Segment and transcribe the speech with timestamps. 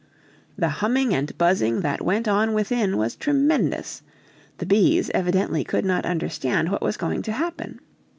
[0.57, 4.01] The humming and buzzing that went on within was tremendous;
[4.57, 7.79] the bees evidently could not understand what was going to happen.